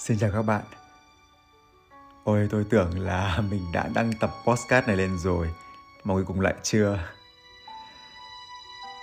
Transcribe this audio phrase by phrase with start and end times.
[0.00, 0.62] Xin chào các bạn.
[2.24, 5.54] Ôi, tôi tưởng là mình đã đăng tập podcast này lên rồi,
[6.04, 6.98] Mà cuối cùng lại chưa.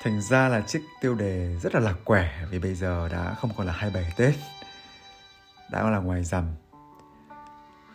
[0.03, 3.51] Thành ra là chiếc tiêu đề rất là lạc quẻ, Vì bây giờ đã không
[3.57, 4.35] còn là 27 Tết,
[5.71, 6.45] Đã là ngoài rằm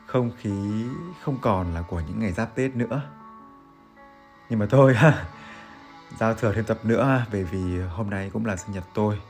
[0.06, 0.84] Không khí
[1.22, 3.02] không còn là của những ngày giáp Tết nữa.
[4.50, 5.24] Nhưng mà thôi ha
[6.18, 9.20] Giao thừa thêm tập nữa, Bởi vì hôm nay cũng là sinh nhật tôi.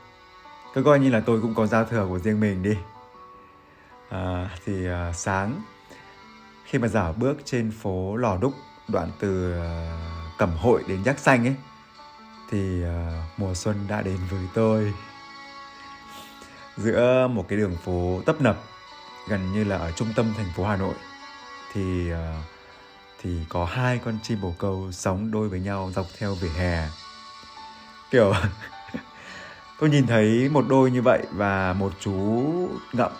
[0.73, 2.77] Cứ coi như là tôi cũng có giao thừa của riêng mình đi
[4.13, 5.61] à, thì à, sáng
[6.65, 8.53] khi mà dạo bước trên phố lò đúc
[8.87, 9.97] đoạn từ à,
[10.37, 11.55] cẩm hội đến giác xanh ấy
[12.51, 14.93] thì à, mùa xuân đã đến với tôi.
[16.77, 18.57] Giữa một cái đường phố tấp nập
[19.29, 20.93] gần như là ở trung tâm thành phố hà nội
[21.73, 22.43] thì à,
[23.21, 26.87] thì có hai con chim bồ câu sống đôi với nhau dọc theo vỉa hè.
[28.11, 28.33] Kiểu
[29.79, 32.11] tôi nhìn thấy một đôi như vậy và một chú
[32.93, 33.11] ngậm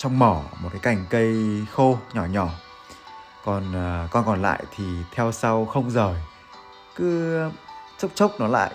[0.00, 1.36] trong mỏ một cái cành cây
[1.72, 2.48] khô nhỏ nhỏ.
[3.44, 6.14] Còn uh, con còn lại thì theo sau không rời.
[6.96, 7.40] Cứ
[7.98, 8.70] chốc chốc nó lại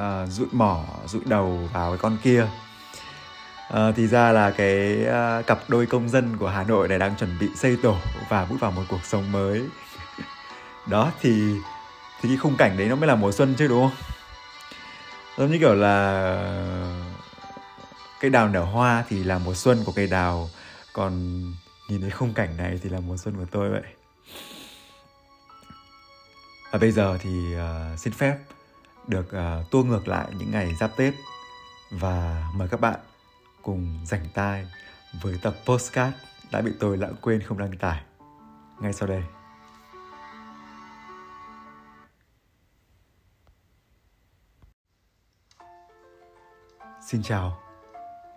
[0.00, 2.46] uh, rụi mỏ rụi đầu vào cái con kia.
[3.72, 7.16] Uh, thì ra là cái uh, cặp đôi công dân của hà nội này đang
[7.16, 7.96] chuẩn bị xây tổ
[8.28, 9.62] và bước vào một cuộc sống mới.
[10.86, 11.56] Đó thì
[12.20, 13.96] thì cái khung cảnh đấy nó mới là mùa xuân chứ đúng không?
[15.38, 17.01] Giống như kiểu là
[18.22, 20.48] cây đào nở hoa thì là mùa xuân của cây đào.
[20.92, 21.42] Còn
[21.88, 23.82] nhìn thấy khung cảnh này thì là mùa xuân của tôi vậy.
[26.70, 28.38] Và bây giờ thì uh, xin phép
[29.06, 31.14] được uh, tua ngược lại những ngày giáp tết
[31.90, 33.00] và mời các bạn
[33.62, 34.66] cùng dành tai
[35.22, 36.16] với tập postcard
[36.50, 38.02] đã bị tôi lãng quên không đăng tải.
[38.80, 39.22] Ngay sau đây.
[47.08, 47.61] Xin chào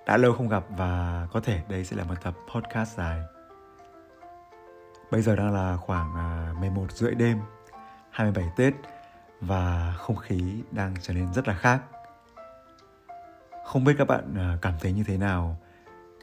[0.06, 3.22] đã lâu không gặp và có thể đây sẽ là một tập podcast dài.
[5.12, 7.40] Bây giờ đang là khoảng à, 11 rưỡi đêm,
[8.10, 8.74] 27 Tết
[9.42, 11.82] và không khí đang trở nên rất là khác.
[13.66, 15.58] Không biết các bạn à, cảm thấy như thế nào,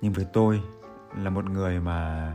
[0.00, 0.60] nhưng với tôi
[1.16, 2.32] là một người mà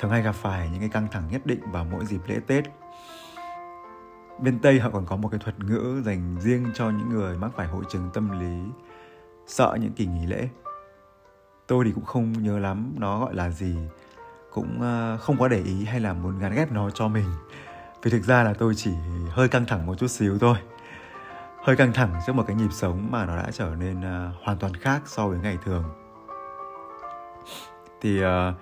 [0.00, 2.64] thường hay gặp phải những cái căng thẳng nhất định vào mỗi dịp lễ Tết.
[4.40, 7.50] Bên Tây họ còn có một cái thuật ngữ dành riêng cho những người mắc
[7.56, 8.70] phải hội chứng tâm lý
[9.46, 10.48] sợ những kỳ nghỉ lễ
[11.66, 13.76] tôi thì cũng không nhớ lắm nó gọi là gì.
[14.52, 17.30] Cũng ờ, không có để ý hay là muốn gắn ghép nó cho mình.
[18.02, 18.90] Vì thực ra là tôi chỉ
[19.30, 20.56] hơi căng thẳng một chút xíu thôi.
[21.62, 24.58] Hơi căng thẳng trước một cái nhịp sống mà nó đã trở nên ờ, hoàn
[24.58, 25.84] toàn khác so với ngày thường.
[28.00, 28.54] Thì ờ,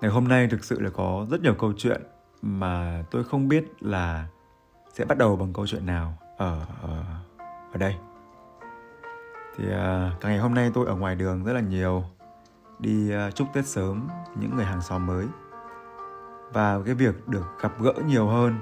[0.00, 2.02] ngày hôm nay thực sự là có rất nhiều câu chuyện
[2.42, 4.26] mà tôi không biết là
[4.92, 7.04] sẽ bắt đầu bằng câu chuyện nào ở ở,
[7.72, 7.94] ở đây.
[9.56, 12.04] Thì uh, cả ngày hôm nay tôi ở ngoài đường rất là nhiều
[12.80, 15.26] đi ờ, chúc Tết sớm những người hàng xóm mới.
[16.52, 18.58] Và cái việc được gặp gỡ nhiều hơn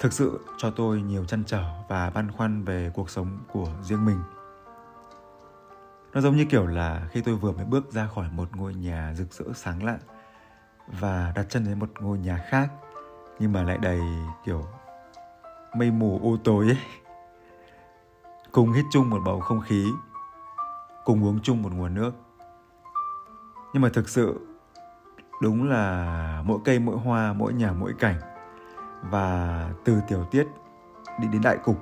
[0.00, 4.04] thực sự cho tôi nhiều chăn trở và băn khoăn về cuộc sống của riêng
[4.04, 4.18] mình.
[6.12, 9.14] Nó giống như kiểu là khi tôi vừa mới bước ra khỏi một ngôi nhà
[9.16, 9.98] rực rỡ sáng lạ
[11.00, 12.70] và đặt chân đến một ngôi nhà khác
[13.38, 14.00] nhưng mà lại đầy
[14.44, 14.64] kiểu
[15.76, 16.78] mây mù u tối ấy.
[18.52, 19.86] Cùng hít chung một bầu không khí,
[21.04, 22.12] cùng uống chung một nguồn nước
[23.72, 24.40] nhưng mà thực sự,
[25.42, 28.16] đúng là mỗi cây, mỗi hoa, mỗi nhà, mỗi cảnh.
[29.02, 30.46] Và từ tiểu tiết
[31.20, 31.76] đi đến đại cục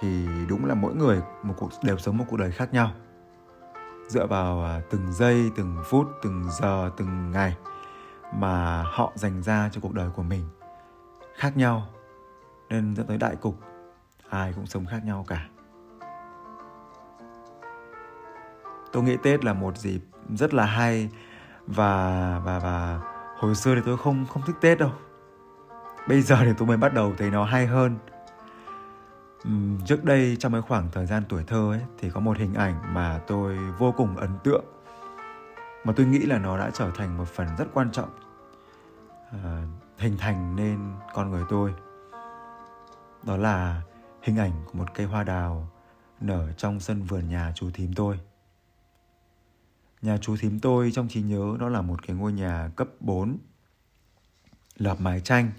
[0.00, 2.90] thì đúng là mỗi người một cuộc, đều sống một cuộc đời khác nhau.
[4.08, 7.56] Dựa vào à, từng giây, từng phút, từng giờ, từng ngày
[8.34, 10.44] mà họ dành ra cho cuộc đời của mình
[11.36, 11.86] khác nhau,
[12.68, 13.60] nên dẫn tới đại cục,
[14.28, 15.48] ai cũng sống khác nhau cả.
[18.92, 21.08] Tôi nghĩ tết là một dịp rất là hay.
[21.66, 23.00] Và và và
[23.38, 24.92] hồi xưa thì tôi không không thích tết đâu.
[26.08, 27.98] Bây giờ thì tôi mới bắt đầu thấy nó hay hơn.
[29.48, 32.54] Uhm, trước đây trong cái khoảng thời gian tuổi thơ ấy thì có một hình
[32.54, 34.64] ảnh mà tôi vô cùng ấn tượng.
[35.84, 38.10] Mà tôi nghĩ là nó đã trở thành một phần rất quan trọng
[39.34, 39.38] uh,
[39.98, 40.78] hình thành nên
[41.14, 41.74] con người tôi.
[43.22, 43.82] Đó là
[44.22, 45.68] hình ảnh của một cây hoa đào
[46.20, 48.20] nở trong sân vườn nhà chú thím tôi.
[50.02, 53.38] Nhà chú thím tôi trong trí nhớ đó là một cái ngôi nhà cấp 4
[54.76, 55.50] lợp mái tranh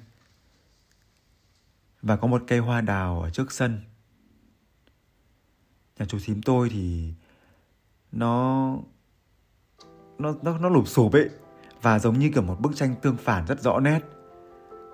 [2.01, 3.79] và có một cây hoa đào ở trước sân.
[5.99, 7.13] Nhà chú thím tôi thì
[8.11, 8.77] nó
[10.17, 11.29] nó nó nó lụp xụp ấy
[11.81, 13.99] và giống như kiểu một bức tranh tương phản rất rõ nét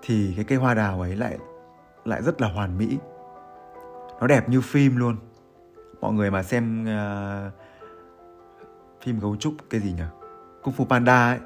[0.01, 1.37] thì cái cây hoa đào ấy lại
[2.05, 2.97] lại rất là hoàn mỹ.
[4.19, 5.17] Nó đẹp như phim luôn.
[6.01, 7.53] Mọi người mà xem uh,
[9.01, 10.03] phim gấu trúc, cái gì nhỉ?
[10.63, 11.39] Cung phu Panda ấy.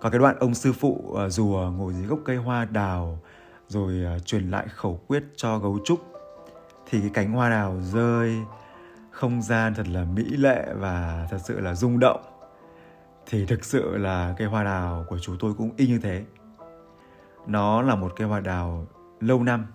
[0.00, 3.18] Có cái đoạn ông sư phụ ờ, rùa ngồi dưới gốc cây hoa đào,
[3.68, 6.00] rồi ờ, truyền lại khẩu quyết cho gấu trúc,
[6.90, 8.36] thì cái cánh hoa đào rơi,
[9.10, 12.20] không gian thật là mỹ lệ và thật sự là rung động.
[13.26, 16.24] Thì thực sự là cây hoa đào của chú tôi cũng y như thế.
[17.46, 18.86] Nó là một cây hoa đào
[19.20, 19.66] lâu năm,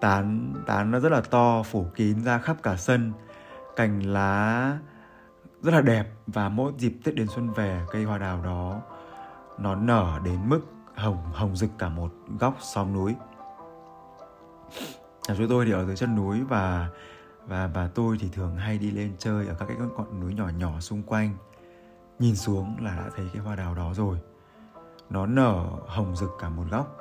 [0.00, 3.12] tán tán nó rất là to, phủ kín ra khắp cả sân,
[3.76, 4.78] cành lá
[5.62, 6.06] rất là đẹp.
[6.26, 8.80] Và mỗi dịp tết đến xuân về, cây hoa đào đó,
[9.58, 10.60] nó nở đến mức
[10.94, 13.14] hồng hồng rực cả một góc xóm núi.
[15.28, 16.88] Nhà chúng tôi thì ở dưới chân núi và
[17.46, 20.48] và và tôi thì thường hay đi lên chơi ở các cái ngọn núi nhỏ
[20.58, 21.36] nhỏ xung quanh.
[22.18, 24.18] Nhìn xuống là đã thấy cái hoa đào đó rồi.
[25.10, 26.96] Nó nở hồng rực cả một góc.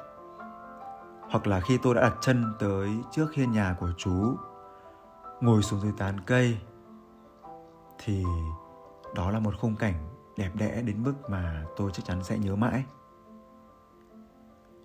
[1.29, 4.35] Hoặc là khi tôi đã đặt chân tới trước hiên nhà của chú,
[5.41, 6.57] ngồi xuống dưới tán cây
[8.05, 8.23] thì
[9.15, 9.93] đó là một khung cảnh
[10.37, 12.83] đẹp đẽ đến mức mà tôi chắc chắn sẽ nhớ mãi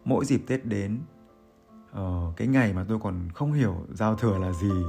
[0.05, 1.01] mỗi dịp tết đến
[2.01, 4.85] uh, cái ngày mà tôi còn không hiểu giao thừa là gì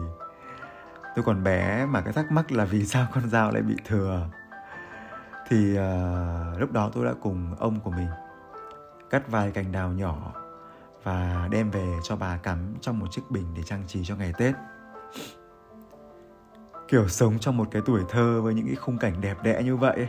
[1.15, 4.29] tôi còn bé mà cái thắc mắc là vì sao con dao lại bị thừa
[5.47, 8.07] thì uh, lúc đó tôi đã cùng ông của mình
[9.09, 10.33] cắt vài cành đào nhỏ
[11.03, 14.33] và đem về cho bà cắm trong một chiếc bình để trang trí cho ngày
[14.37, 14.55] Tết.
[16.87, 19.77] Kiểu sống trong một cái tuổi thơ với những cái khung cảnh đẹp đẽ như
[19.77, 20.07] vậy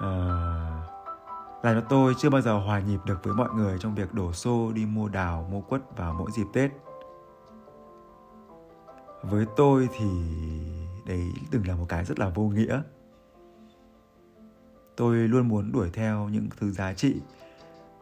[0.00, 3.94] ờ, à, làm cho tôi chưa bao giờ hòa nhịp được với mọi người trong
[3.94, 6.70] việc đổ xô đi mua đào, mua quất vào mỗi dịp Tết.
[9.22, 10.06] Với tôi thì
[11.06, 12.82] đấy từng là một cái rất là vô nghĩa.
[14.96, 17.20] Tôi luôn muốn đuổi theo những thứ giá trị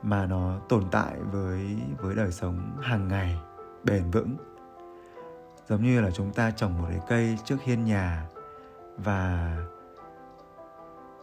[0.02, 3.38] mà nó tồn tại với với đời sống hàng ngày
[3.84, 4.36] bền vững
[5.68, 8.26] giống như là chúng ta trồng một cái cây trước hiên nhà
[8.96, 9.56] và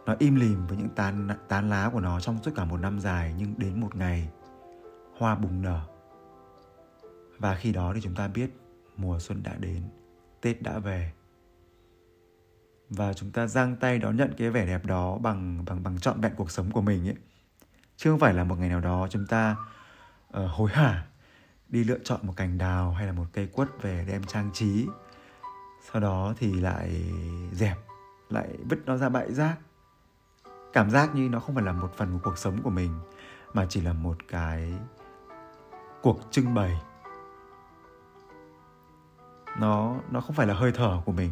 [0.05, 2.99] nó im lìm với những tán tán lá của nó trong suốt cả một năm
[2.99, 4.29] dài nhưng đến một ngày
[5.17, 5.81] hoa bùng nở.
[7.37, 8.49] Và khi đó thì chúng ta biết
[8.97, 9.81] mùa xuân đã đến
[10.41, 11.11] tết đã về.
[12.89, 16.21] Và chúng ta giang tay đón nhận cái vẻ đẹp đó bằng bằng bằng trọn
[16.21, 17.15] vẹn cuộc sống của mình ấy.
[17.97, 19.55] Chứ không phải là một ngày nào đó chúng ta
[20.37, 21.05] uh, hối hả
[21.75, 24.87] đi lựa chọn một cành đào hay là một cây quất về đem trang trí.
[25.91, 27.11] Sau đó thì lại
[27.51, 27.77] dẹp,
[28.29, 29.55] lại vứt nó ra bãi rác.
[30.73, 32.99] Cảm giác như nó không phải là một phần của cuộc sống của mình,
[33.53, 34.73] mà chỉ là một cái
[36.01, 36.81] cuộc trưng bày.
[39.59, 41.31] Nó nó không phải là hơi thở của mình.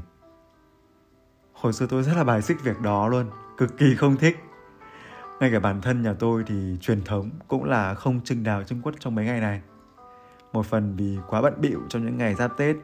[1.53, 4.37] Hồi xưa tôi rất là bài xích việc đó luôn, cực kỳ không thích.
[5.39, 8.81] Ngay cả bản thân nhà tôi thì truyền thống cũng là không trưng đào trưng
[8.81, 9.61] quất trong mấy ngày này
[10.53, 12.75] một phần vì quá bận bịu trong những ngày giáp tết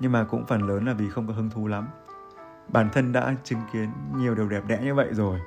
[0.00, 1.88] nhưng mà cũng phần lớn là vì không có hứng thú lắm.
[2.68, 5.40] Bản thân đã chứng kiến nhiều điều đẹp đẽ như vậy rồi.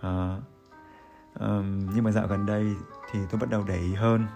[0.00, 0.36] À,
[1.40, 2.76] um, nhưng mà dạo gần đây
[3.10, 4.26] thì tôi bắt đầu để ý hơn.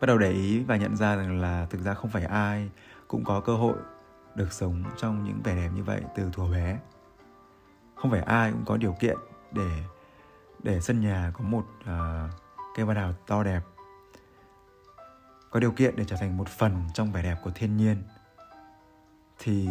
[0.00, 2.70] Bắt đầu để ý và nhận ra rằng là thực ra không phải ai
[3.08, 3.76] cũng có cơ hội
[4.34, 6.78] được sống trong những vẻ đẹp như vậy từ thuở bé.
[7.94, 9.16] Không phải ai cũng có điều kiện
[9.52, 9.82] để
[10.62, 12.30] để sân nhà có một ờ, uh,
[12.76, 13.60] cây hoa đào to đẹp.
[15.50, 18.02] Có điều kiện để trở thành một phần trong vẻ đẹp của thiên nhiên.
[19.38, 19.68] Thì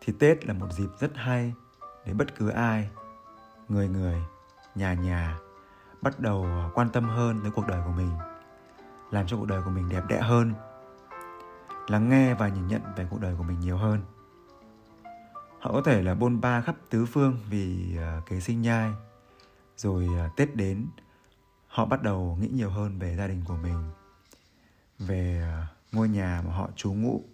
[0.00, 1.52] thì tết là một dịp rất hay
[2.06, 2.90] để bất cứ ai
[3.68, 4.22] người người
[4.74, 5.38] nhà nhà
[6.02, 8.10] bắt đầu ờ, quan tâm hơn tới cuộc đời của mình
[9.10, 10.54] làm cho cuộc đời của mình đẹp đẽ hơn
[11.88, 14.00] lắng nghe và nhìn nhận về cuộc đời của mình nhiều hơn.
[15.60, 18.90] Họ có thể là bôn ba khắp tứ phương vì ờ, kế sinh nhai
[19.80, 20.86] rồi à, tết đến,
[21.66, 23.90] họ bắt đầu nghĩ nhiều hơn về gia đình của mình,
[24.98, 27.24] về à, ngôi nhà mà họ trú ngụ,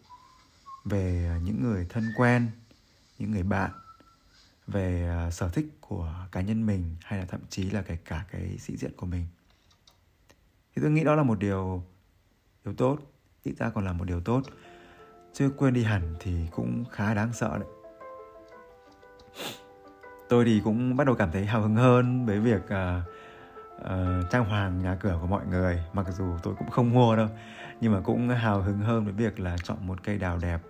[0.85, 2.51] về à, những người thân quen,
[3.19, 3.71] những người bạn,
[4.67, 8.59] về sở thích của cá nhân mình hay là thậm chí là kể cả cái
[8.59, 9.27] sĩ diện của mình.
[10.75, 11.85] Thì tôi nghĩ đó là một điều
[12.65, 12.99] điều tốt,
[13.43, 14.43] ít ra còn là một điều tốt.
[15.33, 17.69] Chưa quên đi hẳn thì cũng khá đáng sợ đấy
[20.29, 23.03] tôi thì cũng bắt đầu cảm thấy hào hứng hơn với việc uh,
[23.81, 25.83] uh, trang hoàng nhà cửa của mọi người.
[25.93, 27.29] Mặc dù tôi cũng không mua đâu
[27.81, 30.61] nhưng mà cũng hào hứng hơn với việc là chọn một cây đào đẹp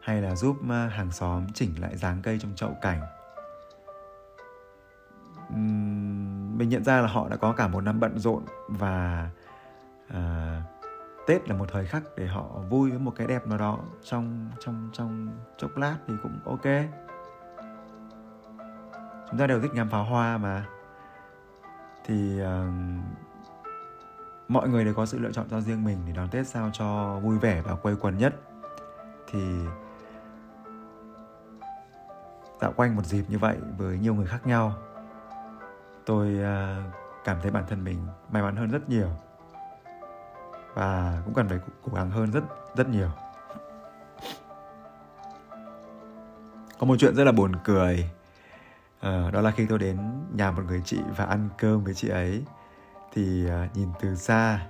[0.00, 3.00] hay là giúp ờ, hàng xóm chỉnh lại dáng cây trong chậu cảnh.
[5.54, 9.28] Uhm, mình nhận ra là họ đã có cả một năm bận rộn và
[10.10, 10.16] uh,
[11.26, 14.50] Tết là một thời khắc để họ vui với một cái đẹp nào đó trong
[14.60, 16.66] trong trong chốc lát thì cũng ok
[19.32, 20.64] chúng ta đều thích ngắm pháo hoa mà.
[22.04, 22.46] Thì uh,
[24.48, 27.18] mọi người đều có sự lựa chọn cho riêng mình để đón tết sao cho
[27.22, 28.34] vui vẻ và quây quần nhất.
[29.30, 29.40] Thì
[32.60, 34.74] dạo quanh một dịp như vậy với nhiều người khác nhau
[36.06, 39.08] tôi uh, cảm thấy bản thân mình may mắn hơn rất nhiều
[40.74, 42.44] và cũng cần phải cố gắng hơn rất
[42.76, 43.10] rất nhiều.
[46.78, 48.10] Có một chuyện rất là buồn cười
[49.02, 49.98] à, đó là khi tôi đến
[50.34, 52.42] nhà một người chị và ăn cơm với chị ấy.
[53.12, 54.60] Thì à, nhìn từ xa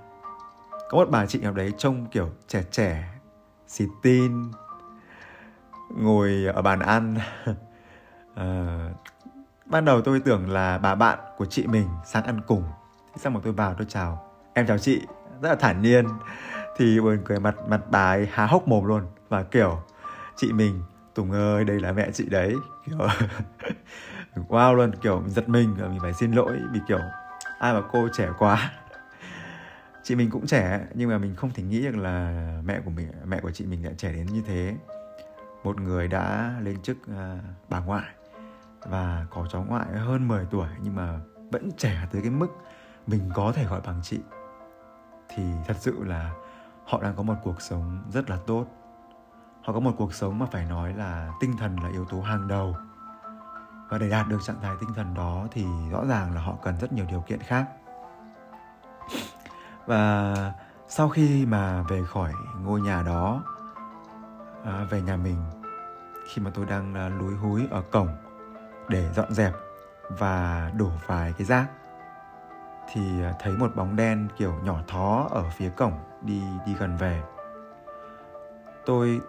[0.89, 3.09] có một bà chị nào đấy trông kiểu trẻ trẻ
[3.67, 4.51] xì tin
[5.89, 7.15] ngồi ở bàn ăn.
[8.35, 8.79] À,
[9.65, 12.63] ban đầu tôi tưởng là bà bạn của chị mình sang ăn cùng.
[13.13, 15.01] Thế xong mà tôi vào tôi chào em chào chị.
[15.41, 16.05] Rất là thản nhiên.
[16.77, 19.81] Thì buồn cười mặt mặt bà ấy há hốc mồm luôn và kiểu
[20.35, 20.83] chị mình
[21.15, 22.55] Tùng ơi đây là mẹ chị đấy.
[22.85, 22.97] Kiểu
[24.35, 26.99] wow luôn kiểu giật mình và mình phải xin lỗi vì kiểu
[27.59, 28.71] ai mà cô trẻ quá.
[30.03, 33.11] Chị mình cũng trẻ nhưng mà mình không thể nghĩ được là mẹ của mình
[33.25, 34.75] mẹ của chị mình lại trẻ đến như thế.
[35.63, 38.09] Một người đã lên chức uh, bà ngoại
[38.85, 41.19] và có cháu ngoại hơn 10 tuổi nhưng mà
[41.51, 42.47] vẫn trẻ tới cái mức
[43.07, 44.19] mình có thể gọi bằng chị
[45.29, 46.33] thì thật sự là
[46.85, 48.65] họ đang có một cuộc sống rất là tốt.
[49.63, 52.47] Họ có một cuộc sống mà phải nói là tinh thần là yếu tố hàng
[52.47, 52.75] đầu
[53.89, 56.77] và để đạt được trạng thái tinh thần đó thì rõ ràng là họ cần
[56.81, 57.65] rất nhiều điều kiện khác.
[59.85, 60.33] Và
[60.87, 63.43] sau khi mà về khỏi ngôi nhà đó
[64.65, 65.37] à, về nhà mình
[66.27, 68.09] khi mà tôi đang à, lúi húi ở cổng
[68.89, 69.53] để dọn dẹp
[70.09, 71.67] và đổ vài cái rác
[72.91, 76.97] thì à, thấy một bóng đen kiểu nhỏ thó ở phía cổng đi đi gần
[76.97, 77.23] về.
[78.85, 79.21] Tôi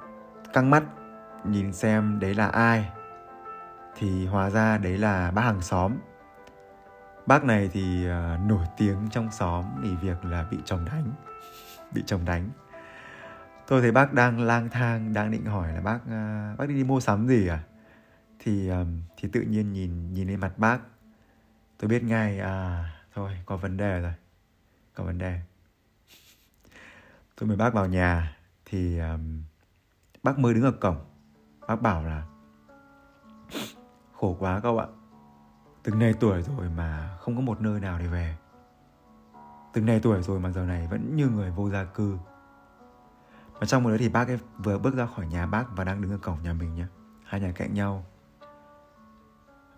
[0.53, 0.83] căng mắt
[1.45, 2.91] nhìn xem đấy là ai
[3.97, 5.93] thì hóa ra đấy là bác hàng xóm.
[7.27, 11.13] Bác này thì uh, nổi tiếng trong xóm vì việc là bị chồng đánh
[11.95, 12.51] bị chồng đánh.
[13.67, 16.85] Tôi thấy bác đang lang thang đang định hỏi là bác uh, bác đi, đi
[16.85, 17.63] mua sắm gì à?
[18.39, 20.79] Thì um, thì tự nhiên nhìn nhìn lên mặt bác.
[21.79, 22.85] Tôi biết ngay à
[23.15, 24.13] thôi có vấn đề rồi
[24.95, 25.41] có vấn đề.
[27.37, 29.43] Tôi mời bác vào nhà thì um,
[30.23, 31.05] bác mới đứng ở cổng.
[31.69, 32.23] Bác bảo là
[34.25, 34.87] khổ quá cậu ạ.
[35.83, 38.37] Từng này tuổi rồi mà không có một nơi nào để về.
[39.73, 42.17] Từng này tuổi rồi mà giờ này vẫn như người vô gia cư.
[43.53, 46.03] Và trong một đấy thì bác ấy vừa bước ra khỏi nhà bác và đang
[46.03, 46.87] đứng ở cổng nhà mình nhé
[47.25, 48.05] hai nhà cạnh nhau.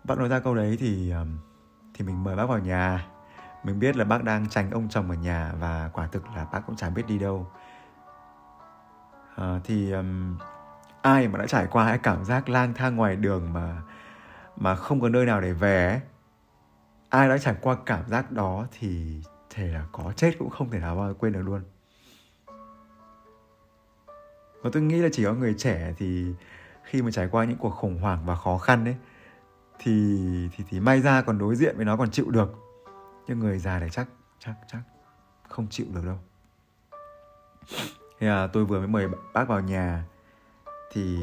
[0.03, 1.13] Bác nói ra câu đấy thì
[1.93, 3.07] thì mình mời bác vào nhà.
[3.63, 6.61] Mình biết là bác đang tránh ông chồng ở nhà và quả thực là bác
[6.67, 7.47] cũng chẳng biết đi đâu.
[9.35, 10.37] À, thì um,
[11.01, 13.81] ai mà đã trải qua cái cảm giác lang thang ngoài đường mà
[14.57, 16.01] mà không có nơi nào để về ấy,
[17.09, 20.79] ai đã trải qua cảm giác đó thì thể là có chết cũng không thể
[20.79, 21.61] nào bao quên được luôn.
[24.61, 26.33] Và tôi nghĩ là chỉ có người trẻ thì
[26.83, 28.95] khi mà trải qua những cuộc khủng hoảng và khó khăn ấy
[29.79, 30.19] thì
[30.55, 32.55] thì thì may ra còn đối diện với nó còn chịu được.
[33.27, 34.07] Nhưng người già này chắc
[34.39, 34.79] chắc chắc
[35.47, 36.17] không chịu được đâu.
[38.19, 40.05] Thế là tôi vừa mới mời bác vào nhà
[40.91, 41.17] thì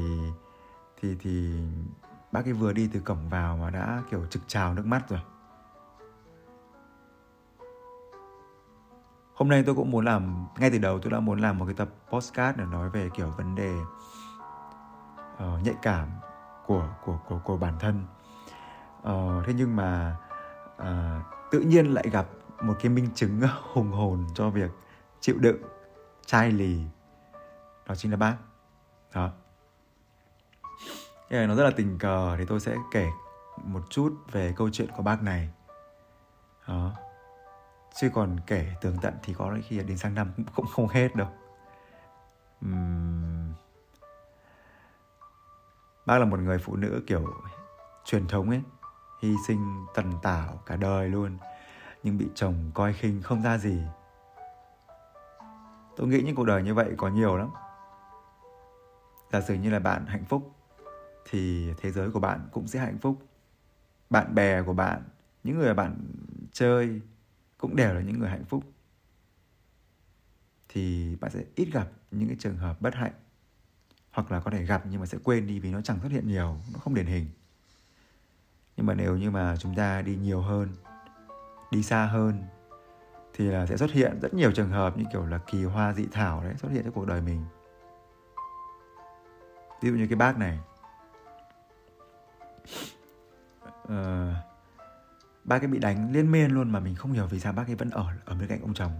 [1.00, 1.53] thì thì
[2.35, 5.21] bác ấy vừa đi từ cổng vào mà đã kiểu trực trào nước mắt rồi.
[9.35, 11.75] Hôm nay tôi cũng muốn làm ngay từ đầu tôi đã muốn làm một cái
[11.75, 13.75] tập postcard để nói về kiểu vấn đề
[15.35, 16.09] uh, nhạy cảm
[16.67, 18.05] của của của của bản thân.
[18.99, 20.17] Uh, thế nhưng mà
[20.83, 22.26] uh, tự nhiên lại gặp
[22.62, 23.41] một cái minh chứng
[23.73, 24.71] hùng hồn cho việc
[25.21, 25.62] chịu đựng
[26.26, 26.81] chai lì.
[27.87, 28.37] Đó chính là bác.
[29.14, 29.31] Đó
[31.35, 33.11] cái này nó rất là tình cờ, thì tôi sẽ kể
[33.64, 35.50] một chút về câu chuyện của bác này.
[36.69, 36.93] Đó.
[37.95, 41.29] Chứ còn kể tường tận thì có khi đến sang năm cũng không hết đâu.
[42.67, 43.53] Uhm...
[46.07, 47.35] bác là một người phụ nữ kiểu
[48.05, 48.62] truyền thống ấy,
[49.23, 51.38] hy sinh tần tảo cả đời luôn,
[52.03, 53.83] nhưng bị chồng coi khinh không ra gì.
[55.97, 57.50] Tôi nghĩ những cuộc đời như vậy có nhiều lắm.
[59.33, 60.53] Giả sử như là bạn hạnh phúc
[61.31, 63.28] thì thế giới của bạn cũng sẽ hạnh phúc.
[64.11, 65.02] Bạn bè của bạn,
[65.45, 65.97] những người bạn
[66.52, 67.00] chơi
[67.59, 68.64] cũng đều là những người hạnh phúc.
[70.69, 73.12] Thì bạn sẽ ít gặp những cái trường hợp bất hạnh,
[74.11, 76.28] hoặc là có thể gặp nhưng mà sẽ quên đi vì nó chẳng xuất hiện
[76.28, 77.26] nhiều, nó không điển hình.
[78.76, 80.69] Nhưng mà nếu như mà chúng ta đi nhiều hơn,
[81.71, 82.43] đi xa hơn,
[83.33, 86.07] thì là sẽ xuất hiện rất nhiều trường hợp như kiểu là kỳ hoa dị
[86.12, 87.45] thảo đấy, xuất hiện trong cuộc đời mình.
[89.83, 90.59] Ví dụ như cái bác này
[93.85, 94.35] uh,
[95.44, 97.75] bác ấy bị đánh liên miên luôn mà mình không hiểu vì sao bác ấy
[97.75, 98.92] vẫn ở ở bên cạnh ông chồng.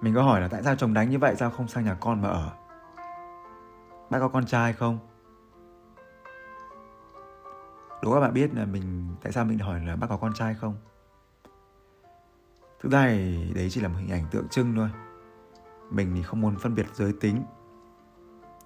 [0.00, 2.22] Mình có hỏi là tại sao chồng đánh như vậy sao không sang nhà con
[2.22, 2.50] mà ở?
[4.10, 4.98] Bác có con trai không?
[8.02, 10.54] Đố các bạn biết là mình tại sao mình hỏi là bác có con trai
[10.54, 10.76] không?
[12.80, 14.90] Thực ra thì đấy chỉ là một hình ảnh tượng trưng thôi.
[15.90, 17.42] Mình thì không muốn phân biệt giới tính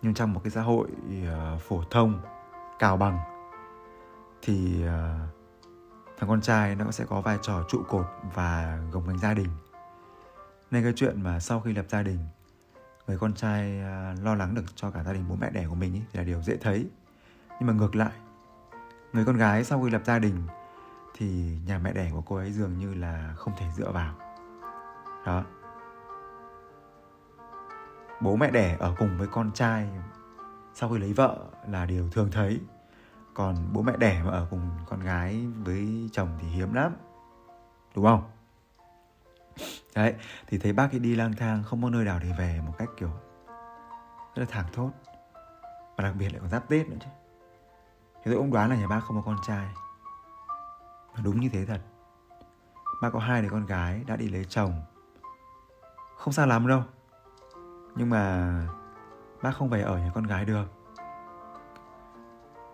[0.02, 0.88] nhưng trong một cái xã hội
[1.22, 2.20] uh, phổ thông
[2.78, 3.18] cào bằng
[4.42, 4.90] thì uh,
[6.18, 9.48] thằng con trai nó sẽ có vai trò trụ cột và gồng gánh gia đình.
[10.70, 12.18] Nên cái chuyện mà sau khi lập gia đình
[13.06, 15.74] người con trai uh, lo lắng được cho cả gia đình bố mẹ đẻ của
[15.74, 16.86] mình ý, thì là điều dễ thấy.
[17.50, 18.12] Nhưng mà ngược lại
[19.12, 20.42] người con gái sau khi lập gia đình
[21.16, 24.14] thì nhà mẹ đẻ của cô ấy dường như là không thể dựa vào.
[25.26, 25.44] Đó
[28.20, 29.88] bố mẹ đẻ ở cùng với con trai
[30.74, 32.60] sau khi lấy vợ là điều thường thấy.
[33.34, 36.92] Còn bố mẹ đẻ mà ở cùng con gái với chồng thì hiếm lắm,
[37.94, 38.30] đúng không?
[39.94, 40.14] Đấy,
[40.46, 42.88] thì thấy bác ấy đi lang thang không có nơi nào để về một cách
[42.96, 43.10] kiểu
[44.34, 44.90] rất là thẳng thốt.
[45.96, 47.08] Và đặc biệt lại còn giáp tết nữa chứ.
[48.14, 49.68] Thì tôi cũng đoán là nhà bác không có con trai.
[51.14, 51.80] Và đúng như thế thật.
[53.02, 54.82] Bác có hai đứa con gái đã đi lấy chồng.
[56.16, 56.82] Không xa lắm đâu
[57.96, 58.52] nhưng mà
[59.42, 60.64] bác không về ở nhà con gái được.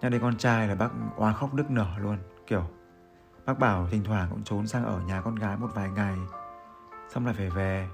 [0.00, 2.18] Nhắc đến con trai là bác oa khóc nức nở luôn.
[2.46, 2.62] Kiểu
[3.46, 6.16] bác bảo thỉnh thoảng cũng trốn sang ở nhà con gái một vài ngày
[7.08, 7.88] xong lại phải về.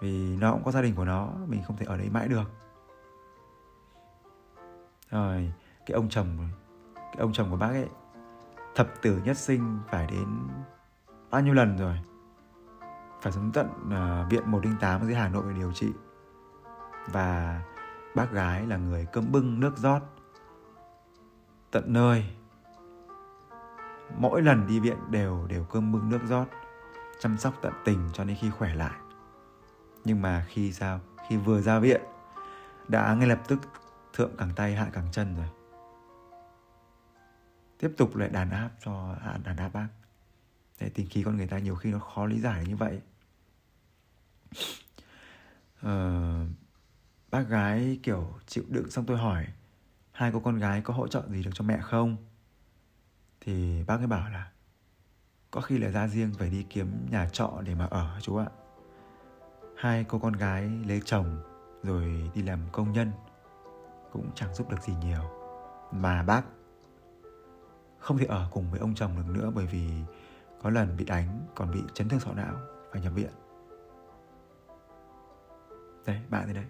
[0.00, 2.50] Vì nó cũng có gia đình của nó mình không thể ở đấy mãi được.
[5.10, 5.52] Rồi
[5.86, 6.38] cái ông chồng
[6.94, 7.88] cái ông chồng của bác ấy
[8.74, 10.48] thập tử nhất sinh phải đến
[11.30, 11.98] bao nhiêu lần rồi?
[13.20, 15.92] Phải xuống tận uh, viện 108 ở dưới Hà Nội để điều trị
[17.06, 17.62] và
[18.14, 20.00] bác gái là người cơm bưng nước rót.
[21.70, 22.24] Tận nơi
[24.18, 26.46] mỗi lần đi viện đều đều cơm bưng nước rót
[27.20, 28.98] chăm sóc tận tình cho đến khi khỏe lại.
[30.04, 32.00] Nhưng mà khi sao khi vừa ra viện
[32.88, 33.60] đã ngay lập tức
[34.12, 35.48] thượng cẳng tay hạ cẳng chân rồi.
[37.78, 39.88] Tiếp tục lại đàn áp cho à, đàn áp bác.
[40.80, 43.00] Để tình khí con người ta nhiều khi nó khó lý giải như vậy.
[45.82, 46.46] Ờ,
[47.34, 49.46] bác gái, kiểu, chịu đựng xong tôi hỏi,
[50.12, 52.16] hai cô con gái có hỗ trợ gì được cho mẹ không?
[53.40, 54.50] Thì bác ấy bảo là,
[55.50, 58.46] có khi là ra riêng phải đi kiếm nhà trọ để mà ở, chú ạ.
[59.76, 61.42] Hai cô con gái lấy chồng
[61.82, 63.12] rồi đi làm công nhân,
[64.12, 65.30] cũng chẳng giúp được gì nhiều.
[65.92, 66.42] Mà bác
[67.98, 69.90] không thể ở cùng với ông chồng được nữa bởi vì
[70.62, 72.56] có lần bị đánh, còn bị chấn thương sọ não
[72.92, 73.30] phải nhập viện.
[76.06, 76.64] Đấy, bạn thế đấy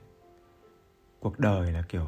[1.25, 2.07] cuộc đời là kiểu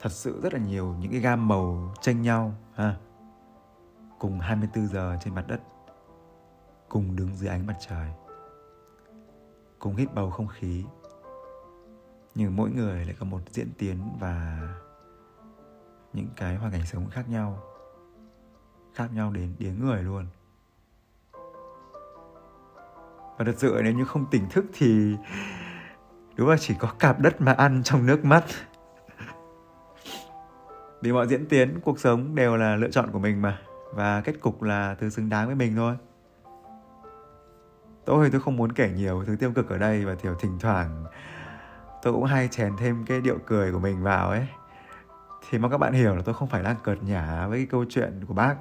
[0.00, 2.96] thật sự rất là nhiều những cái gam màu tranh nhau, ha.
[4.18, 5.60] Cùng 24 giờ trên mặt đất,
[6.88, 8.10] cùng đứng dưới ánh mặt trời,
[9.78, 10.84] cùng hít bầu không khí.
[12.34, 14.68] Nhưng mỗi người lại có một diễn tiến và
[16.12, 17.58] những cái hoàn cảnh sống khác nhau
[18.94, 20.26] khác nhau đến đến người luôn.
[23.38, 25.16] Và thật sự nếu như không tỉnh thức thì
[26.36, 28.44] đúng là chỉ có cạp đất mà ăn trong nước mắt.
[31.02, 33.58] Vì mọi diễn tiến, cuộc sống đều là lựa chọn của mình mà.
[33.94, 35.96] Và kết cục là thứ xứng đáng với mình thôi.
[38.04, 41.04] Tôi tôi không muốn kể nhiều thứ tiêu cực ở đây và thiểu thỉnh thoảng
[42.04, 44.46] tôi cũng hay chèn thêm cái điệu cười của mình vào ấy.
[45.50, 47.84] Thì mong các bạn hiểu là tôi không phải đang cợt nhả với cái câu
[47.88, 48.56] chuyện của bác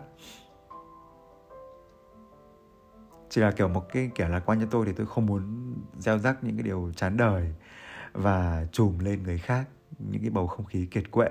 [3.34, 6.18] chỉ là kiểu một cái kẻ lạc quan như tôi thì tôi không muốn gieo
[6.18, 7.54] rắc những cái điều chán đời
[8.14, 9.66] và trùm lên người khác
[10.00, 11.30] những cái bầu không khí kiệt quệ.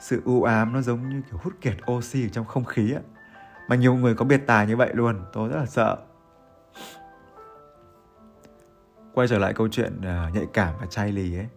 [0.00, 3.00] Sự u ám nó giống như kiểu hút kiệt oxy ở trong không khí á.
[3.68, 5.96] Mà nhiều người có biệt tài như vậy luôn, tôi rất là sợ.
[9.14, 11.48] Quay trở lại câu chuyện à, nhạy cảm và chai lì ấy,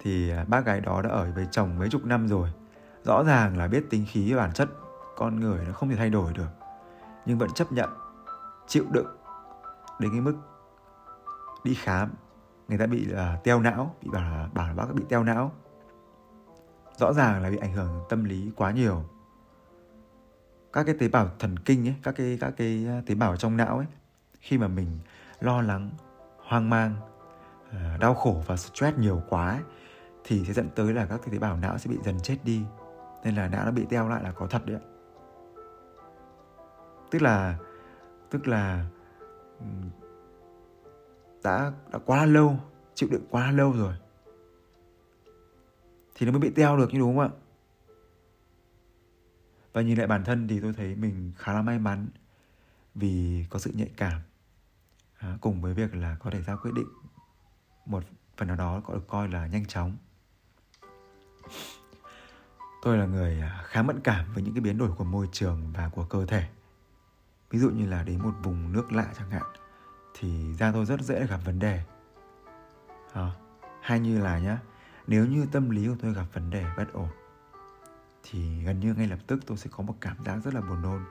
[0.00, 2.48] thì à, bác gái đó đã ở với chồng mấy chục năm rồi.
[3.04, 4.68] Rõ ràng là biết tính khí bản chất,
[5.16, 6.55] con người nó không thể thay đổi được
[7.26, 7.90] nhưng vẫn chấp nhận
[8.66, 9.16] chịu đựng
[9.98, 10.34] đến cái mức
[11.64, 12.10] đi khám.
[12.68, 15.52] Người ta bị uh, teo não bị bảo là bảo là bác bị teo não.
[16.96, 19.02] Rõ ràng là bị ảnh hưởng tâm lý quá nhiều.
[20.72, 23.76] Các cái tế bào thần kinh ấy các cái các cái tế bào trong não
[23.76, 23.86] ấy
[24.40, 24.98] khi mà mình
[25.40, 25.90] lo lắng
[26.36, 26.96] hoang mang
[27.68, 29.62] uh, đau khổ và stress nhiều quá ấy,
[30.24, 32.62] thì sẽ dẫn tới là các cái tế bào não sẽ bị dần chết đi.
[33.24, 34.82] Nên là não nó bị teo lại là có thật đấy ạ
[37.10, 37.58] tức là
[38.30, 38.86] tức là
[41.44, 42.58] đã đã quá lâu
[42.94, 43.94] chịu đựng quá lâu rồi.
[46.14, 47.30] Thì nó mới bị teo được như đúng không ạ?
[49.72, 52.06] Và nhìn lại bản thân thì tôi thấy mình khá là may mắn
[52.94, 54.20] vì có sự nhạy cảm
[55.18, 56.88] à, cùng với việc là có thể ra quyết định
[57.86, 58.04] một
[58.36, 59.96] phần nào đó có được coi là nhanh chóng.
[62.82, 65.72] Tôi là người à, khá mẫn cảm với những cái biến đổi của môi trường
[65.72, 66.48] và của cơ thể
[67.50, 69.46] ví dụ như là đến một vùng nước lạ chẳng hạn
[70.14, 71.82] thì da tôi rất dễ gặp vấn đề.
[73.12, 73.30] À,
[73.82, 74.58] hay như là nhá
[75.06, 77.08] nếu như tâm lý của tôi gặp vấn đề bất ổn
[78.22, 80.82] thì gần như ngay lập tức tôi sẽ có một cảm giác rất là buồn
[80.82, 81.04] nôn.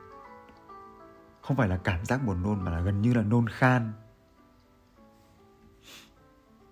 [1.41, 3.91] Không phải là cảm giác buồn nôn mà là gần như là nôn khan.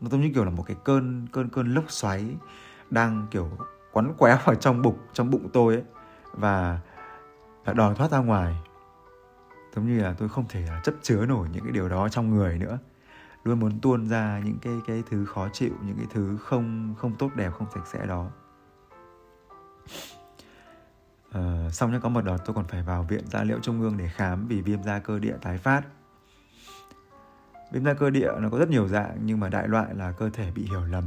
[0.01, 2.35] Nó giống như kiểu là một cái cơn cơn cơn lốc xoáy
[2.89, 3.49] đang kiểu
[3.91, 5.83] quắn quéo vào trong bụng trong bụng tôi ấy
[6.31, 6.79] và
[7.73, 8.55] đòi thoát ra ngoài
[9.75, 12.29] giống như là tôi không thể à, chấp chứa nổi những cái điều đó trong
[12.29, 12.79] người nữa.
[13.43, 17.15] Luôn muốn tuôn ra những cái cái thứ khó chịu những cái thứ không không
[17.15, 18.31] tốt đẹp không sạch sẽ đó.
[21.31, 23.97] À, xong nhá có một đợt tôi còn phải vào viện da liễu trung ương
[23.97, 25.81] để khám vì viêm da cơ địa tái phát.
[27.71, 30.29] Viêm da cơ địa nó có rất nhiều dạng nhưng mà đại loại là cơ
[30.29, 31.03] thể bị hiểu lầm.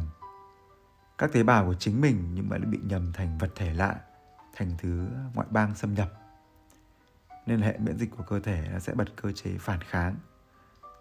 [1.18, 3.96] Các tế bào của chính mình nhưng mà lại bị nhầm thành vật thể lạ
[4.54, 6.25] thành thứ ngoại bang xâm nhập
[7.46, 10.16] nên hệ miễn dịch của cơ thể sẽ bật cơ chế phản kháng,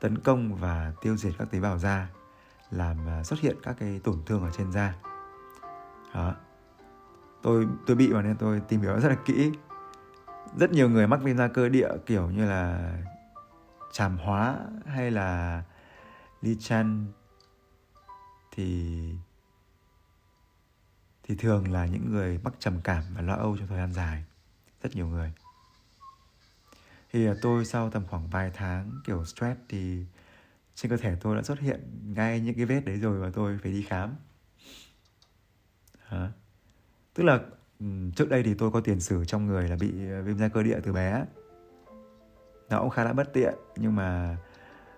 [0.01, 2.07] tấn công và tiêu diệt các tế bào da,
[2.71, 4.95] làm à, xuất hiện các cái tổn thương ở trên da.
[6.13, 6.35] Đó.
[7.41, 9.51] Tôi tôi bị mà nên tôi tìm hiểu rất là kỹ.
[10.59, 12.93] Rất nhiều người mắc viêm da cơ địa, kiểu như là
[13.91, 15.63] tràm hóa hay là
[16.41, 17.05] ly chan,
[18.51, 19.09] thì
[21.23, 24.25] thì thường là những người mắc trầm cảm và lo âu trong thời gian dài.
[24.81, 25.33] Rất nhiều người
[27.15, 30.05] thì tôi sau tầm khoảng vài tháng kiểu stress thì
[30.75, 31.79] trên cơ thể tôi đã xuất hiện
[32.15, 34.15] ngay những cái vết đấy rồi và tôi phải đi khám.
[35.99, 36.29] Hả?
[37.13, 37.39] tức là
[38.15, 40.63] trước đây thì tôi có tiền sử trong người là bị ờ, viêm da cơ
[40.63, 41.25] địa từ bé.
[42.69, 44.37] Nó cũng khá là bất tiện nhưng mà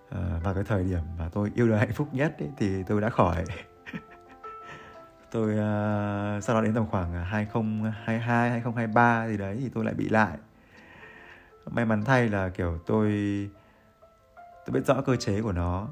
[0.08, 3.00] uh, vào cái thời điểm mà tôi yêu đời hạnh phúc nhất ấy, thì tôi
[3.00, 3.44] đã khỏi.
[5.30, 10.08] Tôi uh, sau đó đến tầm khoảng 2022 2023 gì đấy thì tôi lại bị
[10.08, 10.38] lại
[11.70, 13.10] may mắn thay là, kiểu, tôi
[14.66, 15.88] tôi biết rõ cơ chế của nó,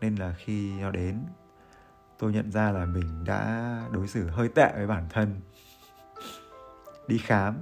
[0.00, 1.18] nên là khi nó đến,
[2.18, 5.40] tôi nhận ra là mình đã đối xử hơi tệ với bản thân.
[7.06, 7.54] Đi khám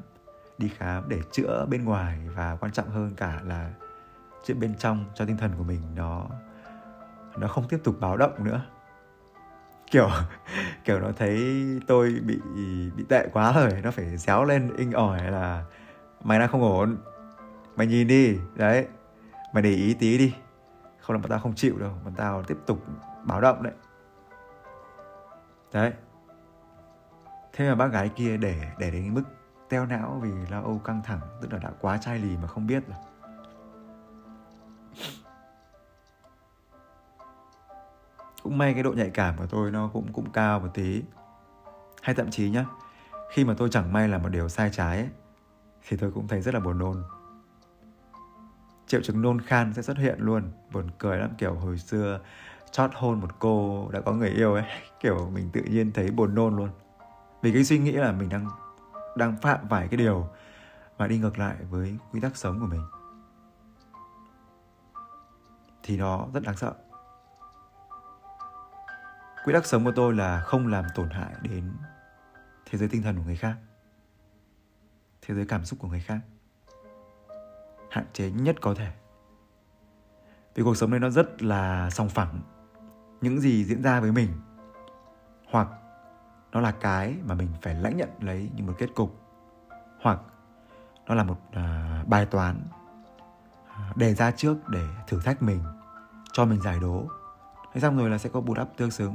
[0.58, 3.70] đi khám để chữa bên ngoài và quan trọng hơn cả là
[4.44, 6.26] chữa bên trong cho tinh thần của mình nó
[7.38, 8.62] nó không tiếp tục báo động nữa.
[9.90, 10.08] Kiểu
[10.84, 12.40] kiểu nó thấy tôi bị
[12.96, 15.64] bị tệ quá rồi, nó phải réo lên, inh ỏi là
[16.24, 16.96] mày đang không ổn
[17.78, 18.86] mày nhìn đi đấy.
[19.52, 20.34] Mày để ý tí đi.
[21.00, 22.84] Không là bọn tao không chịu đâu bọn tao tiếp tục
[23.24, 23.72] báo động đấy.
[25.72, 25.92] Đấy.
[27.52, 29.22] Thế mà bác gái kia để để đến mức
[29.68, 32.66] teo não vì lo âu căng thẳng tức là đã quá chai lì mà không
[32.66, 32.98] biết rồi.
[38.42, 41.02] Cũng may cái độ nhạy cảm của tôi nó cũng cũng cao một tí.
[42.02, 42.66] Hay thậm chí nhá
[43.30, 45.08] khi mà tôi chẳng may làm một điều sai trái ấy,
[45.88, 47.02] thì tôi cũng thấy rất là buồn nôn
[48.88, 50.42] triệu chứng nôn khan sẽ xuất hiện luôn.
[50.72, 52.20] Buồn cười lắm, kiểu hồi xưa
[52.70, 54.64] chót hôn một cô đã có người yêu ấy,
[55.00, 56.70] kiểu mình tự nhiên thấy buồn nôn luôn.
[57.42, 58.46] Vì cái suy nghĩ là mình đang
[59.16, 60.28] đang phạm phải cái điều
[60.98, 62.82] mà đi ngược lại với quy tắc sống của mình.
[65.82, 66.74] Thì nó rất đáng sợ.
[69.44, 71.72] Quy tắc sống của tôi là không làm tổn hại đến
[72.66, 73.56] thế giới tinh thần của người khác,
[75.22, 76.20] thế giới cảm xúc của người khác
[77.98, 78.90] hạn chế nhất có thể.
[80.54, 82.40] Vì cuộc sống này nó rất là song phẳng.
[83.20, 84.28] Những gì diễn ra với mình
[85.50, 85.68] hoặc
[86.52, 89.20] nó là cái mà mình phải lãnh nhận lấy như một kết cục
[90.02, 90.20] hoặc
[91.06, 92.60] nó là một à, bài toán
[93.68, 95.60] à, đề ra trước để thử thách mình
[96.32, 97.06] cho mình giải đố.
[97.74, 99.14] Thế xong rồi là sẽ có bù đắp tương xứng.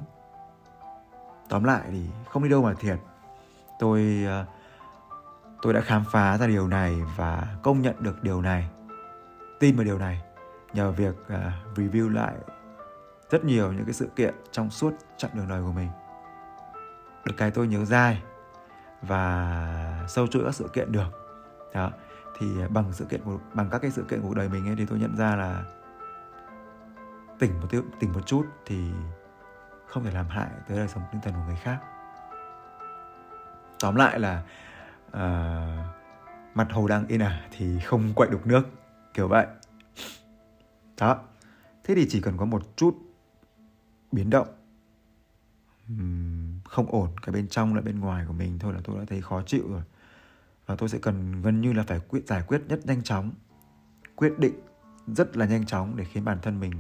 [1.50, 3.00] Tóm lại thì không đi đâu mà thiệt.
[3.80, 4.48] Tôi uh,
[5.63, 8.69] tôi đã khám phá ra điều này và công nhận được điều này.
[9.60, 10.21] Tin vào điều này
[10.73, 12.34] nhờ việc uh, review lại
[13.30, 15.89] rất nhiều những cái sự kiện trong suốt chặng đường đời của mình.
[17.26, 18.21] Được cái tôi nhớ dai
[19.02, 21.39] và sâu chuỗi các sự kiện được.
[21.73, 21.91] Đó
[22.39, 24.76] thì bằng sự kiện của, bằng các cái sự kiện của cuộc đời mình ấy
[24.76, 25.63] thì tôi nhận ra là
[27.39, 28.91] tỉnh một tiêu tỉnh một chút thì
[29.88, 31.78] không thể làm hại tới đời sống tinh thần của người khác.
[33.80, 34.43] Tóm lại là
[35.13, 35.93] à,
[36.54, 38.63] mặt hồ đang in à thì không quậy đục nước
[39.13, 39.47] kiểu vậy.
[40.99, 41.19] Đó
[41.84, 42.97] thế thì chỉ cần có một chút
[44.12, 44.47] biến động.
[46.65, 49.21] Không ổn cả bên trong lẫn bên ngoài của mình thôi là tôi đã thấy
[49.21, 49.82] khó chịu rồi.
[50.65, 53.32] Và tôi sẽ cần gần như là phải quyết giải quyết nhất nhanh chóng
[54.15, 54.54] quyết định
[55.08, 56.71] rất là nhanh chóng để khiến bản thân mình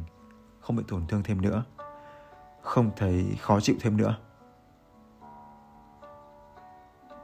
[0.59, 1.63] không bị tổn thương thêm nữa
[2.63, 4.17] không thấy khó chịu thêm nữa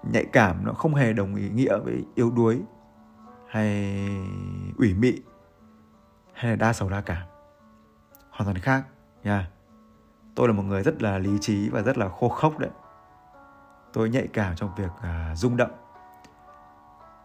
[0.03, 2.61] nhạy cảm nó không hề đồng ý nghĩa với yếu đuối
[3.49, 3.95] hay
[4.77, 5.21] ủy mị
[6.33, 7.27] hay là đa sầu đa cảm.
[8.29, 8.83] Hoàn toàn khác
[9.23, 9.49] nha.
[10.35, 12.69] Tôi là một người rất là lý trí và rất là khô khốc đấy.
[13.93, 15.71] Tôi nhạy cảm trong việc uh, rung động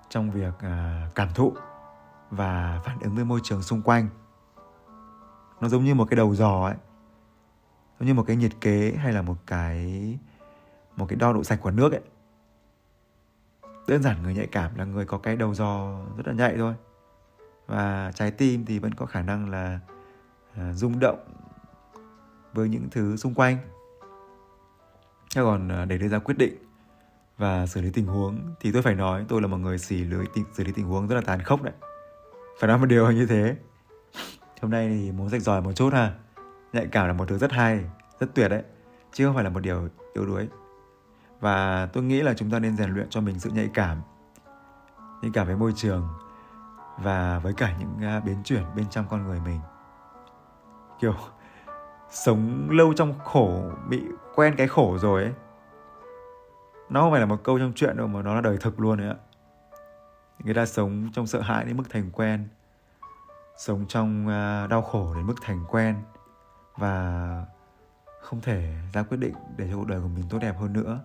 [0.09, 1.53] trong việc uh, cảm thụ
[2.31, 4.09] và phản ứng với môi trường xung quanh.
[5.61, 6.77] Nó giống như một cái đầu giò ấy
[8.01, 10.19] giống như một cái nhiệt kế hay là một cái
[10.97, 12.01] một cái đo độ sạch của nước ấy
[13.89, 16.75] đơn giản người nhạy cảm là người có cái đầu giò rất là nhạy thôi.
[17.67, 19.81] Và trái tim thì vẫn có khả năng là
[20.53, 21.19] uh, rung động
[22.53, 23.57] với những thứ xung quanh.
[25.35, 26.55] Thế còn uh, để đưa ra quyết định
[27.39, 30.17] và xử lý tình huống thì tôi phải nói tôi là một người xử lý
[30.35, 31.75] tình, xử lý tình huống rất là tàn khốc đấy.
[32.61, 33.57] Phải nói một điều như thế.
[34.63, 36.15] Hôm nay thì muốn rạch giỏi một chút ha.
[36.73, 37.85] Nhạy cảm là một thứ rất hay
[38.21, 38.63] rất tuyệt đấy
[39.13, 40.49] chứ không phải là một điều yếu đuối
[41.45, 44.03] và tôi nghĩ là chúng ta nên rèn luyện cho mình sự nhạy cảm.
[45.23, 46.09] Nhạy cảm với môi trường
[46.99, 49.61] và với cả những à, biến chuyển bên trong con người mình.
[51.01, 51.15] Kiểu,
[52.11, 54.03] sống lâu trong khổ, bị
[54.35, 55.33] quen cái khổ rồi ấy.
[56.91, 58.99] Nó không phải là một câu trong chuyện đâu mà nó là đời thực luôn
[58.99, 59.17] đấy ạ.
[60.45, 62.49] Người ta sống trong sợ hãi đến mức thành quen.
[63.57, 65.97] Sống trong à, đau khổ đến mức thành quen.
[66.77, 67.47] Và
[68.21, 71.01] không thể ra quyết định để cho cuộc đời của mình tốt đẹp hơn nữa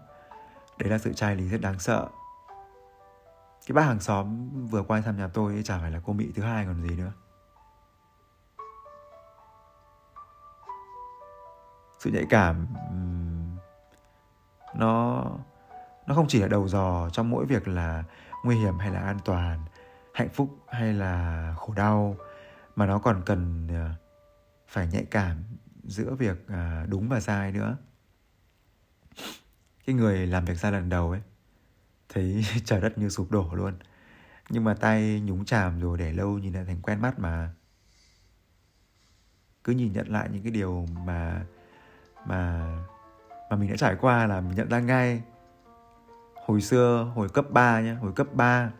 [0.79, 2.07] đấy là sự chai lý rất đáng sợ.
[3.67, 6.31] Cái bác hàng xóm vừa qua thăm nhà tôi ấy, chả phải là cô mỹ
[6.35, 7.11] thứ hai còn gì nữa.
[11.99, 12.67] Sự nhạy cảm
[14.75, 15.23] nó
[16.07, 18.03] nó không chỉ là đầu dò trong mỗi việc là
[18.43, 19.59] nguy hiểm hay là an toàn,
[20.13, 22.15] hạnh phúc hay là khổ đau,
[22.75, 23.89] mà nó còn cần ờ,
[24.67, 25.43] phải nhạy cảm
[25.83, 27.77] giữa việc ờ, đúng và sai nữa
[29.85, 31.21] cái người làm việc ra lần đầu ấy,
[32.09, 33.73] thấy trời đất như sụp đổ luôn.
[34.49, 37.53] Nhưng mà tay nhúng chàm rồi để lâu nhìn lại thành quen mắt mà.
[39.63, 41.45] Cứ nhìn nhận lại những cái điều mà
[42.27, 42.67] mà
[43.49, 45.21] mà mình đã trải qua là mình nhận ra ngay.
[46.45, 48.71] Hồi xưa, hồi cấp 3 nhá, hồi cấp 3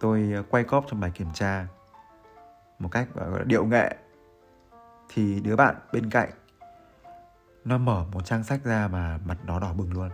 [0.00, 1.66] tôi ờ, quay cóp trong bài kiểm tra
[2.78, 3.96] một cách, gọi là, điệu nghệ.
[5.08, 6.30] Thì đứa bạn bên cạnh
[7.64, 10.10] nó mở một trang sách ra mà mặt nó đỏ bừng luôn.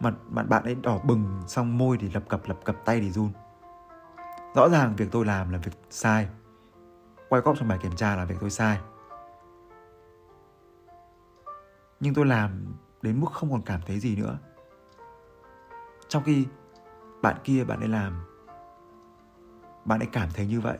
[0.00, 3.10] Mặt mặt bạn ấy đỏ bừng, xong môi thì lập cập lập cập, tay thì
[3.10, 3.30] run.
[4.54, 6.28] Rõ ràng việc tôi làm là việc sai.
[7.28, 8.78] Quay cóp trong bài kiểm tra là việc tôi sai.
[12.00, 14.38] Nhưng tôi làm đến mức không còn cảm thấy gì nữa.
[16.08, 16.46] Trong khi
[17.22, 18.24] bạn kia, bạn ấy làm,
[19.84, 20.78] bạn ấy cảm thấy như vậy.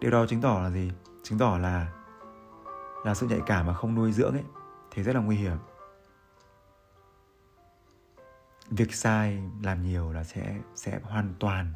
[0.00, 0.90] Điều đó chứng tỏ là gì?
[1.22, 1.92] Chứng tỏ là
[3.04, 4.44] là sự nhạy cảm mà không nuôi dưỡng ấy
[4.90, 5.56] thì rất là nguy hiểm.
[8.70, 11.72] Việc sai làm nhiều là sẽ sẽ hoàn toàn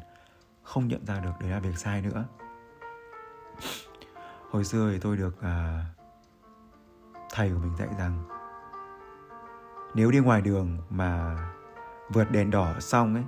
[0.63, 2.25] không nhận ra được đấy là việc sai nữa.
[4.49, 5.85] Hồi xưa thì tôi được à,
[7.31, 8.23] thầy của mình dạy rằng
[9.93, 11.37] nếu đi ngoài đường mà
[12.09, 13.23] vượt đèn đỏ xong ấy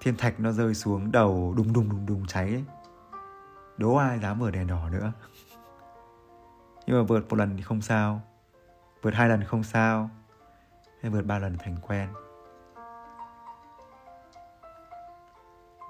[0.00, 2.64] thiên thạch nó rơi xuống đầu đùng đùng đùng đùng cháy ấy
[3.80, 5.12] đố ai dám vượt đèn đỏ nữa?
[6.86, 8.20] Nhưng mà vượt một lần thì không sao.
[9.02, 10.10] Vượt hai lần không sao.
[11.02, 12.08] Hay vượt ba lần thành quen.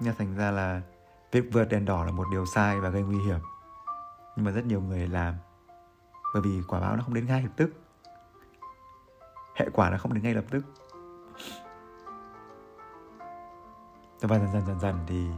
[0.00, 0.81] Nhưng thành ra là
[1.33, 3.38] việc vượt đèn đỏ là một điều sai và gây nguy hiểm.
[4.37, 5.35] Nhưng mà rất nhiều người làm.
[6.35, 7.70] Bởi vì quả báo nó không đến ngay lập tức.
[9.57, 10.64] Hệ quả nó không đến ngay lập tức.
[14.20, 15.31] Và dần dần dần dần thì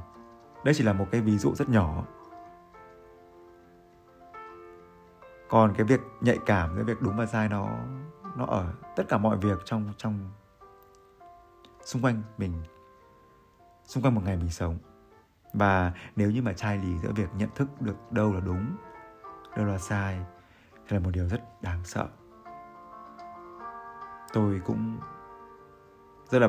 [0.65, 2.05] đây chỉ là một cái ví dụ rất nhỏ.
[5.53, 7.69] Còn cái việc nhạy cảm, cái việc đúng và sai nó
[8.37, 10.31] nó ở tất cả mọi việc trong trong
[11.85, 12.63] xung quanh mình,
[13.85, 14.79] xung quanh một ngày mình sống.
[15.53, 18.77] Và nếu như mà chai lì giữa việc nhận thức được đâu là đúng,
[19.57, 20.25] đâu là sai,
[20.73, 22.09] thì là một điều rất đáng sợ.
[24.33, 24.99] Tôi cũng
[26.31, 26.49] rất là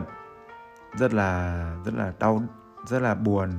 [0.97, 2.41] rất là rất là đau,
[2.85, 3.51] rất là buồn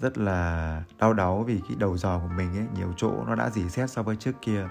[0.00, 3.50] rất là đau đáu vì cái đầu giò của mình ấy nhiều chỗ nó đã
[3.50, 4.68] dỉ xét so với trước kia.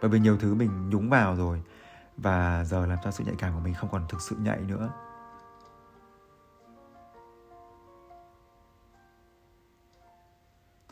[0.00, 1.62] Bởi vì nhiều thứ mình nhúng vào rồi
[2.16, 4.90] và giờ làm cho sự nhạy cảm của mình không còn thực sự nhạy nữa.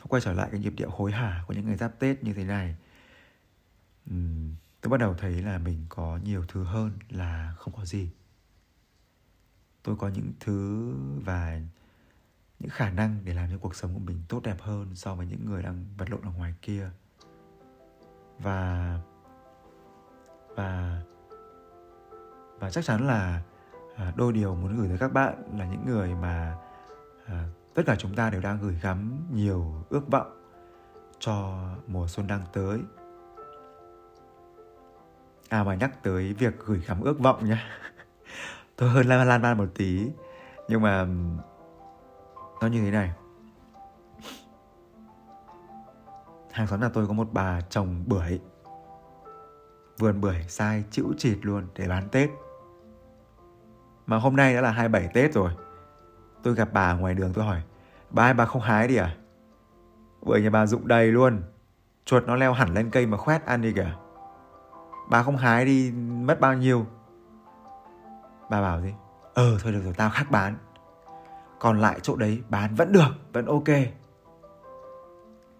[0.09, 2.43] Quay trở lại cái nhịp điệu hối hả của những ngày giáp tết như thế
[2.43, 2.75] này.
[4.11, 8.09] Uhm, tôi bắt đầu thấy là mình có nhiều thứ hơn là không có gì.
[9.83, 10.93] Tôi có những thứ
[11.25, 11.59] và
[12.59, 15.25] những khả năng để làm cho cuộc sống của mình tốt đẹp hơn so với
[15.25, 16.89] những người đang vật lộn ở ngoài kia.
[18.39, 18.99] Và
[20.55, 21.01] và
[22.59, 23.41] và chắc chắn là
[23.95, 26.57] à, đôi điều muốn gửi tới các bạn là những người mà
[27.25, 30.41] à, tất cả chúng ta đều đang gửi gắm nhiều ước vọng
[31.19, 32.79] cho mùa xuân đang tới.
[35.49, 37.63] À mà nhắc tới việc gửi gắm ước vọng nhá,
[38.75, 40.09] tôi hơi lan lan man một tí.
[40.69, 41.07] Nhưng mà
[42.61, 43.11] nó như thế này.
[46.51, 48.39] Hàng xóm nhà tôi có một bà trồng bưởi.
[49.97, 52.29] Vườn bưởi sai chịu chịt luôn để bán tết.
[54.05, 55.51] Mà hôm nay đã là 27 Tết rồi.
[56.43, 57.61] Tôi gặp bà ngoài đường tôi hỏi,
[58.09, 59.15] Bà ơi, bà không hái đi à?
[60.21, 61.41] Bưởi nhà bà rụng đầy luôn.
[62.05, 63.95] Chuột nó leo hẳn lên cây mà khoét ăn đi kìa.
[65.09, 66.85] Bà không hái đi mất bao nhiêu?
[68.49, 68.93] Bà bảo gì?
[69.33, 70.55] Ờ thôi được rồi, tao khác bán.
[71.59, 73.69] Còn lại chỗ đấy bán vẫn được, Vẫn ok.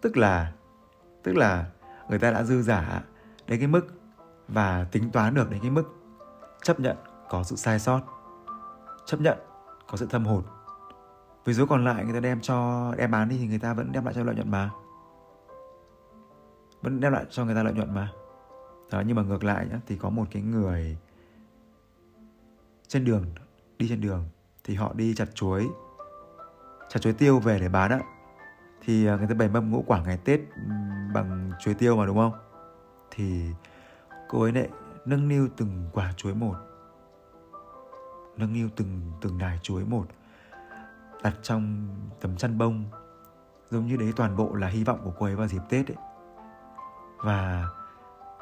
[0.02, 0.54] Tức là
[1.24, 1.66] Tức là
[2.10, 3.04] người ta đã dư giả
[3.48, 3.88] đến cái mức
[4.48, 5.96] Và tính toán được đến cái mức
[6.64, 6.98] Chấp nhận
[7.30, 8.02] có sự sai sót,
[9.06, 9.38] Chấp nhận
[9.88, 10.44] có sự thâm hụt.
[11.46, 13.92] Vì số còn lại người ta đem cho, đem bán đi thì người ta vẫn
[13.92, 14.72] đem lại cho lợi nhuận mà.
[16.82, 18.12] Vẫn đem lại cho người ta lợi nhuận mà.
[18.92, 20.98] Đó, nhưng mà ngược lại nhá, thì có một cái người
[22.88, 23.26] trên đường,
[23.78, 24.30] đi trên đường
[24.64, 25.68] thì họ đi chặt chuối
[26.90, 28.00] chả chuối tiêu về để bán á.
[28.82, 30.72] Thì à, người ta bày mâm ngũ quả ngày tết ừ,
[31.14, 32.34] bằng chuối tiêu mà, đúng không?
[33.12, 33.46] Thì
[34.30, 34.70] cô ấy lại
[35.06, 36.56] nâng niu từng quả chuối một.
[38.38, 40.06] Nâng niu từng từng đài chuối một.
[41.24, 41.88] Đặt trong
[42.22, 42.86] tấm chăn bông.
[43.70, 45.98] Giống như đấy toàn bộ là hy vọng của cô ấy vào dịp tết ấy.
[47.18, 47.68] Và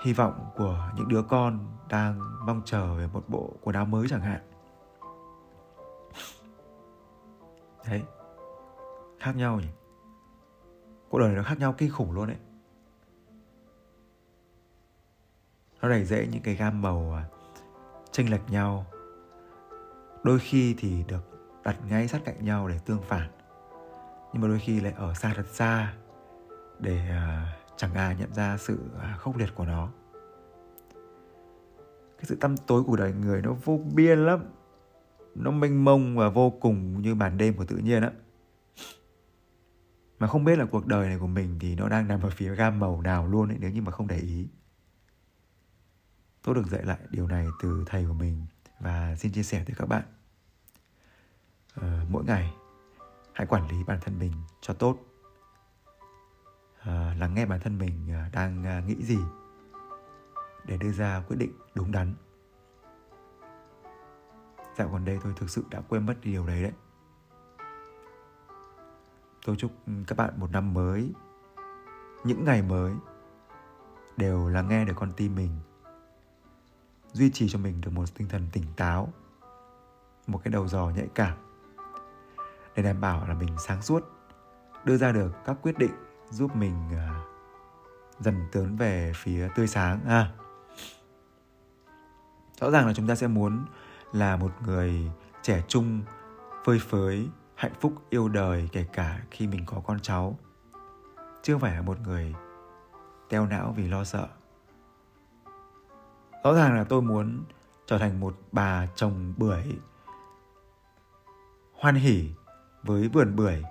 [0.03, 4.07] hy vọng của những đứa con đang mong chờ về một bộ quần áo mới
[4.09, 4.41] chẳng hạn.
[7.89, 8.03] Đấy
[9.23, 9.67] khác nhau nhỉ?
[11.09, 12.37] Cuộc đời nó khác nhau kinh khủng luôn đấy
[15.81, 17.23] nó đầy dễ những cái gam màu à,
[18.11, 18.85] chênh lệch nhau.
[20.23, 21.21] Đôi khi thì được
[21.63, 23.29] đặt ngay sát cạnh nhau để tương phản.
[24.33, 25.93] Nhưng mà đôi khi lại ở xa thật xa
[26.79, 29.89] để à, chẳng ai nhận ra sự à, khốc liệt của nó.
[32.17, 34.39] Cái sự tăm tối của đời người nó vô biên lắm.
[35.35, 38.11] Nó mênh mông và vô cùng như màn đêm của tự nhiên á
[40.19, 42.55] mà không biết là cuộc đời này của mình thì nó đang nằm ở phía
[42.55, 44.47] gam màu nào luôn ấy nếu như mà không để ý.
[46.41, 48.45] Tôi được dạy lại điều này từ thầy của mình
[48.79, 50.03] và xin chia sẻ tới các bạn.
[51.81, 52.53] À, mỗi ngày
[53.33, 54.97] hãy quản lý bản thân mình cho tốt.
[56.79, 59.19] À, lắng nghe bản thân mình ờ, đang nghĩ gì
[60.65, 62.13] để đưa ra quyết định đúng đắn.
[64.77, 66.71] Dạo gần đây tôi thực sự đã quên mất điều đấy đấy
[69.45, 69.71] tôi chúc
[70.07, 71.11] các bạn một năm mới,
[72.23, 72.93] những ngày mới
[74.17, 75.59] đều là nghe được con tim mình,
[77.11, 79.13] duy trì cho mình được một tinh thần tỉnh táo,
[80.27, 81.37] một cái đầu dò nhạy cảm
[82.75, 84.03] để đảm bảo là mình sáng suốt,
[84.83, 85.91] đưa ra được các quyết định
[86.29, 87.23] giúp mình à,
[88.19, 90.31] dần tiến về phía tươi sáng, ha à.
[92.59, 93.65] rõ ràng là chúng ta sẽ muốn
[94.13, 96.01] là một người trẻ trung,
[96.65, 97.29] phơi phới
[97.63, 100.39] hạnh phúc yêu đời kể cả khi mình có con cháu.
[101.41, 102.33] Chứ không phải là một người
[103.29, 104.27] teo não vì lo sợ.
[106.43, 107.43] Rõ ràng là tôi muốn
[107.85, 109.63] trở thành một bà trồng bưởi,
[111.73, 112.29] hoan hỉ
[112.83, 113.63] với vườn bưởi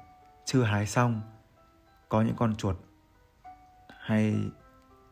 [0.44, 1.20] chưa hái xong,
[2.09, 2.76] có những con chuột
[4.00, 4.50] hay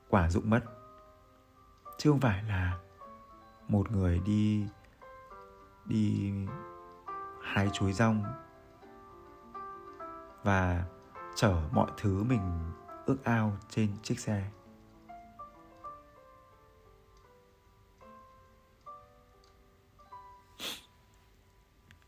[0.08, 0.60] quả rụng mất.
[1.98, 2.78] Chứ không phải là
[3.68, 4.66] một người đi
[5.84, 6.32] đi
[7.42, 8.24] hái chuối rong
[10.42, 10.84] và
[11.36, 12.72] chở mọi thứ mình
[13.06, 14.50] ước ao trên chiếc xe.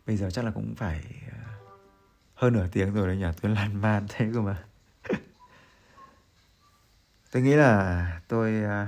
[0.06, 1.38] Bây giờ chắc là cũng phải ờ,
[2.34, 3.26] hơn nửa tiếng rồi đấy nhỉ?
[3.42, 4.64] Tôi lan man thế cơ mà.
[7.30, 8.86] Tôi nghĩ là tôi ờ,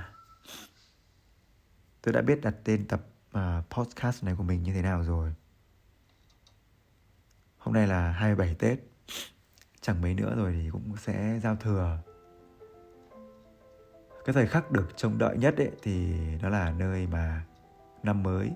[2.02, 3.00] tôi đã biết đặt tên tập
[3.38, 5.34] uh, podcast này của mình như thế nào rồi.
[7.58, 8.93] Hôm nay là 27 Tết
[9.84, 11.98] chẳng mấy nữa rồi thì cũng sẽ giao thừa.
[14.24, 17.44] Cái thời khắc được trông đợi nhất ấy thì đó là nơi mà
[18.02, 18.52] năm mới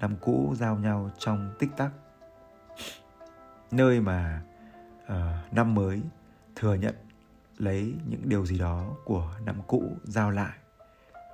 [0.00, 1.90] năm cũ giao nhau trong tích tắc.
[3.70, 4.42] Nơi mà
[5.04, 6.02] uh, năm mới
[6.56, 6.94] thừa nhận
[7.58, 10.56] lấy những điều gì đó của năm cũ giao lại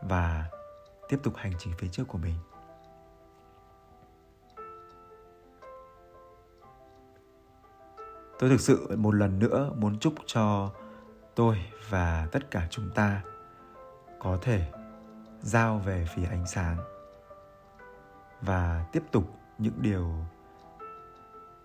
[0.03, 0.51] và
[1.09, 2.35] tiếp tục hành trình phía trước của mình.
[8.39, 10.71] Tôi thực sự một lần nữa muốn chúc cho
[11.35, 13.23] tôi và tất cả chúng ta
[14.19, 14.73] có thể
[15.41, 16.77] giao về phía ánh sáng
[18.41, 19.25] và tiếp tục
[19.59, 20.15] những điều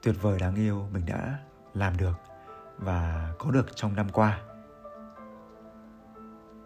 [0.01, 1.39] tuyệt vời đáng yêu mình đã
[1.73, 2.13] làm được
[2.77, 4.39] và có được trong năm qua.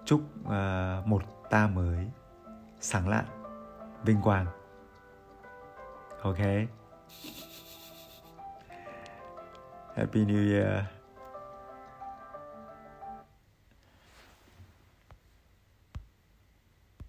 [0.05, 2.11] Chúc uh, một ta mới
[2.79, 3.25] sáng lạn
[4.03, 4.45] vinh quang.
[6.21, 6.37] Ok.
[9.95, 10.89] Happy new year